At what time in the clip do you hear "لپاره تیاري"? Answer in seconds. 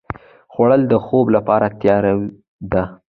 1.35-2.15